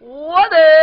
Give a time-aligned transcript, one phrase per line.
[0.00, 0.79] 我的。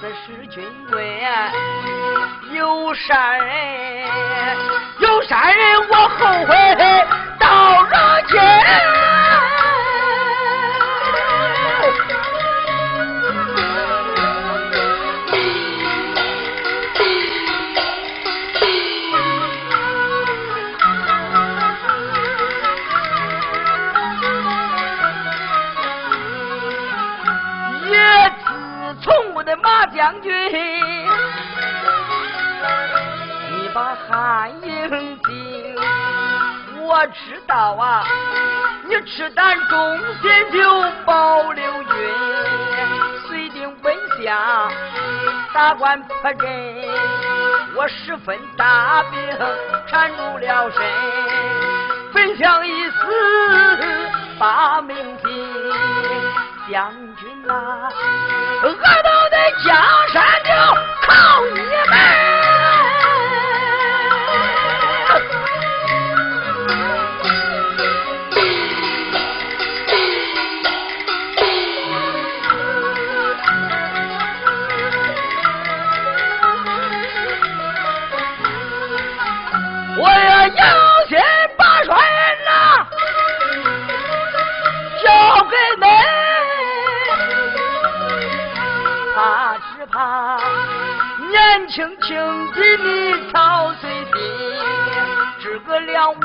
[0.00, 1.20] 这是军规。
[2.54, 4.06] 有啥人，
[5.00, 5.69] 有啥人，
[40.00, 41.92] 胆忠心就保刘军，
[43.28, 44.72] 遂定本相，
[45.52, 46.48] 打官破阵，
[47.76, 49.20] 我十分大病
[49.88, 50.82] 缠住了身，
[52.14, 52.96] 本相一死
[54.38, 55.28] 把命尽，
[56.70, 57.54] 将军呐，
[58.62, 59.76] 恶道的江
[60.08, 60.50] 山就
[61.06, 61.69] 靠你。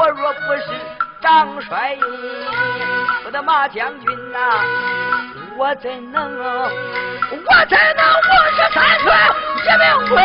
[0.00, 0.62] 我若不是
[1.20, 1.94] 张帅，
[3.26, 4.38] 我的马将军呐，
[5.58, 7.36] 我怎能，我
[7.68, 9.12] 怎能五十三岁
[9.62, 10.16] 一命归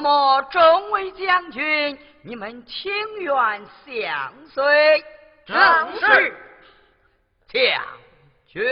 [0.00, 3.34] 怎么众位将军，你们情愿
[3.84, 5.04] 相随？
[5.44, 5.58] 正
[6.00, 6.34] 是，
[7.52, 7.82] 将
[8.48, 8.64] 军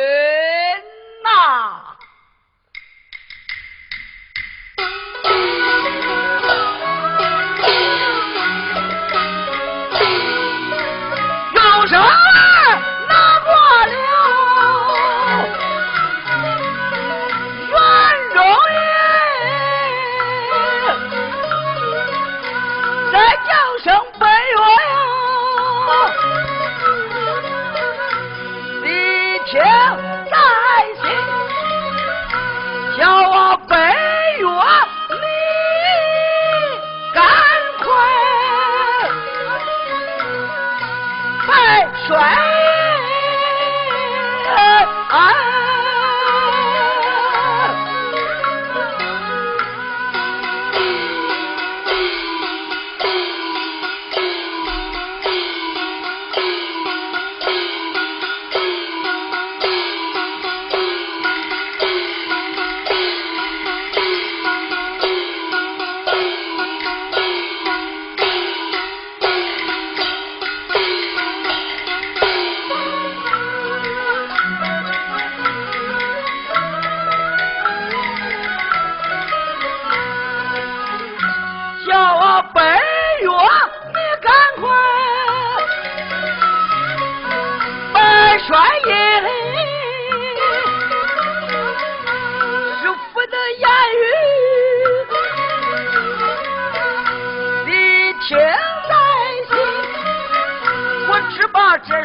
[1.23, 1.98] 呐。
[1.98, 1.98] 有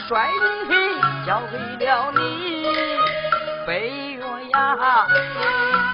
[0.07, 0.29] 帅
[0.69, 2.67] 印交给了你，
[3.65, 4.21] 北岳
[4.51, 5.07] 呀，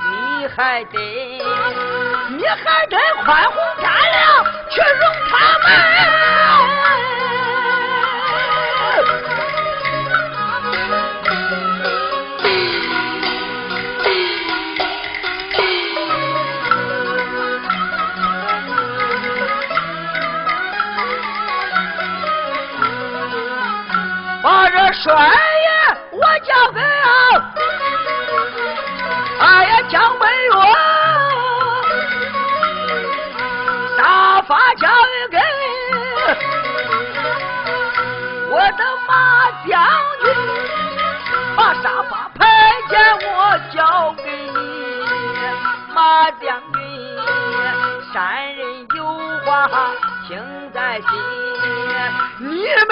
[0.09, 0.97] 你还得，
[2.29, 6.38] 你还得宽宏大量去容他们。
[25.01, 27.07] 帅爷，我交给啊，
[29.39, 30.59] 哎呀，江北岳，
[33.97, 34.89] 大发交
[35.31, 35.37] 给
[38.49, 39.71] 我的马将
[40.21, 40.27] 军，
[41.55, 42.45] 把沙发牌
[42.89, 42.91] 匾
[43.25, 44.59] 我交给你，
[45.93, 46.77] 马将军，
[48.11, 48.97] 山人有
[49.45, 49.47] 话
[50.27, 50.43] 听
[50.73, 51.07] 在心，
[52.39, 52.91] 你们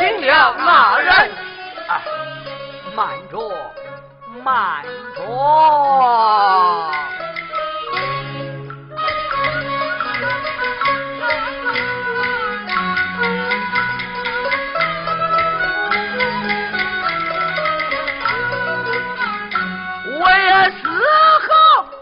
[0.00, 1.12] 听了那人
[1.86, 2.00] 啊
[2.96, 3.38] 慢着，
[4.42, 4.82] 慢
[5.14, 5.22] 着
[20.18, 20.88] 我也死
[21.46, 21.50] 后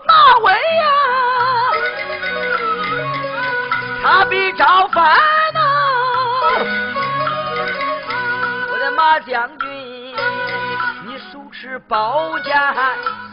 [0.07, 0.87] 那位呀
[4.01, 5.38] 他比赵范
[9.21, 9.69] 将军，
[11.07, 12.57] 你手持宝剑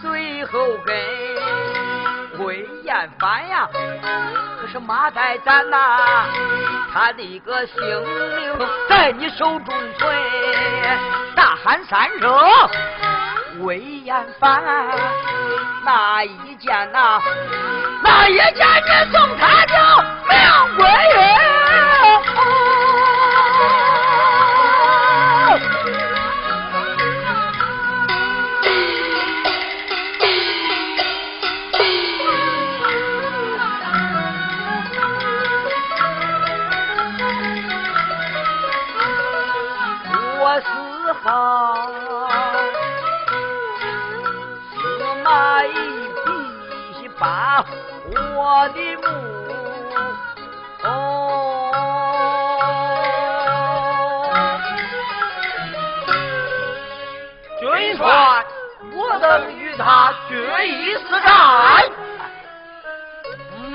[0.01, 0.95] 随后跟。
[2.37, 3.67] 魏延凡呀，
[4.59, 5.77] 可是马岱咱呐，
[6.93, 7.75] 他的个性
[8.35, 10.15] 命在你手中存。
[11.33, 12.37] 大喊三声，
[13.61, 14.61] 魏延凡，
[15.85, 17.21] 那一剑呐，
[18.03, 20.37] 那一剑你送他的命
[20.77, 21.64] 归。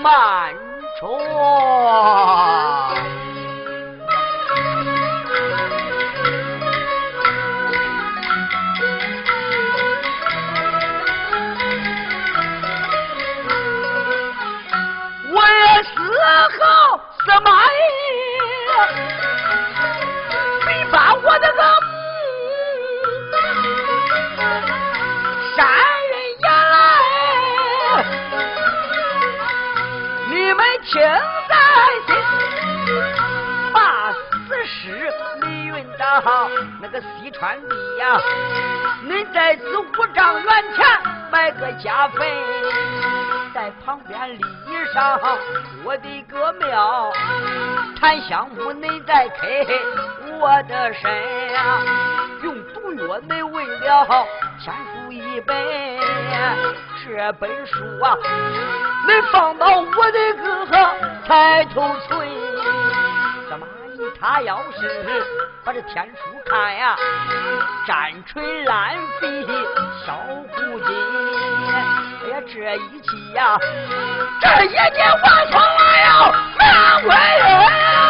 [0.03, 0.55] 满
[0.99, 2.90] 船。
[36.81, 38.21] 那个西川地呀，
[39.05, 40.85] 你在此五丈原前
[41.31, 42.27] 埋个家坟，
[43.55, 44.39] 在旁边立
[44.93, 45.21] 上
[45.85, 47.13] 我的个庙，
[48.01, 49.65] 檀香木你再开
[50.41, 51.79] 我的身呀，
[52.43, 54.27] 用毒药你为了
[54.59, 55.57] 天书一本，
[57.05, 58.17] 这本书啊。
[59.07, 60.67] 你放到我的个
[61.27, 62.29] 抬头村，
[64.21, 65.25] 他要是
[65.65, 66.95] 把这天书看呀，
[67.87, 69.47] 战锤烂飞
[70.05, 70.15] 小
[70.53, 70.89] 胡金，
[71.73, 73.59] 哎呀这一气呀，
[74.41, 76.11] 这一气我从来要
[76.59, 78.10] 难为。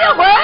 [0.00, 0.39] 别回。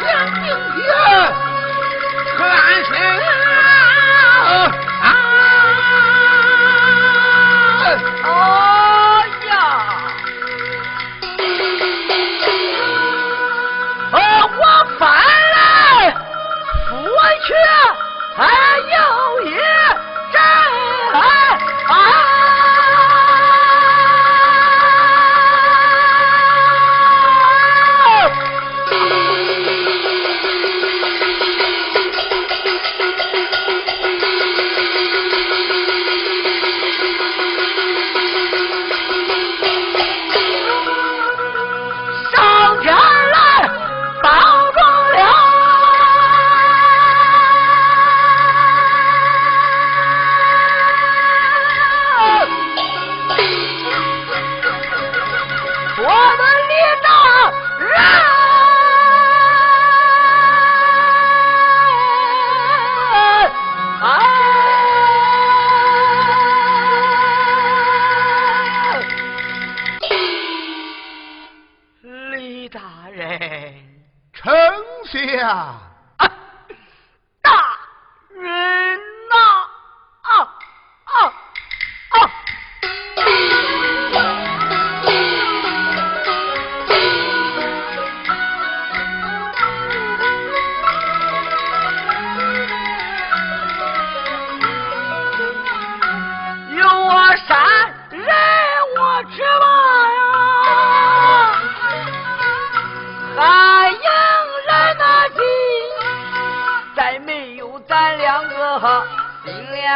[0.00, 0.42] 梁景
[0.74, 0.84] 天
[2.36, 3.03] 可俺说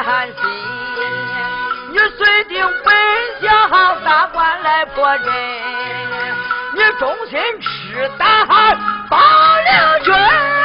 [0.02, 0.34] 寒心。
[1.90, 2.94] 你虽定本
[3.40, 5.32] 想大官来破阵，
[6.74, 8.46] 你忠心赤胆
[9.08, 9.18] 保
[9.64, 10.57] 梁军。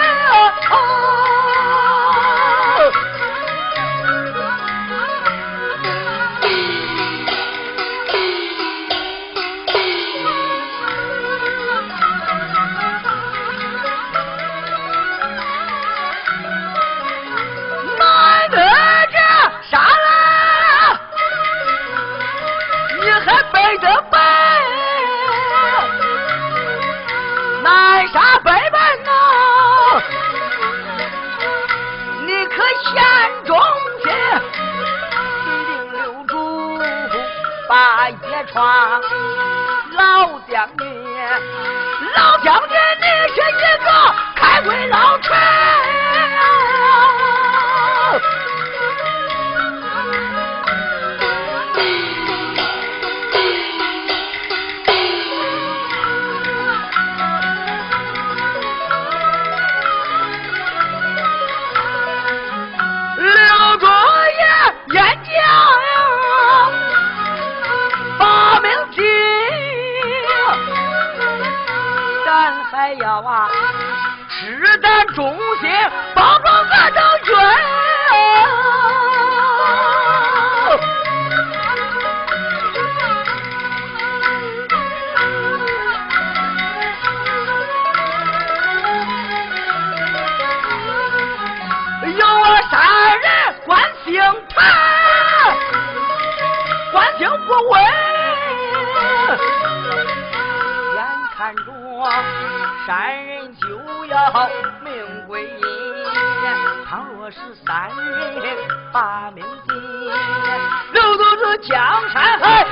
[72.71, 73.49] 还要啊，
[74.29, 75.69] 只胆忠心
[76.15, 77.35] 保助俺将军，
[92.15, 92.25] 有
[92.69, 92.73] 啥
[93.15, 94.21] 人关心
[94.55, 94.61] 他，
[96.91, 98.02] 关心不问？
[102.85, 104.49] 三人就要
[104.83, 105.61] 命归阴，
[106.85, 108.57] 倘若是三人
[108.91, 109.73] 把命尽，
[110.91, 112.62] 留得这江山还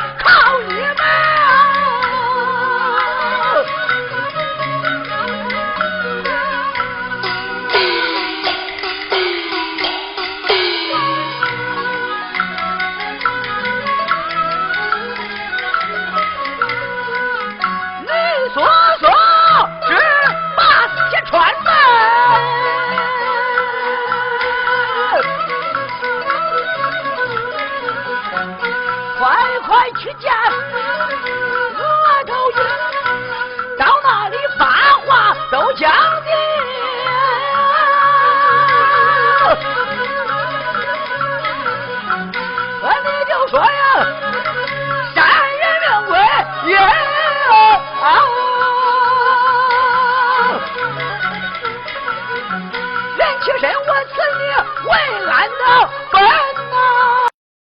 [29.82, 30.30] 爱去家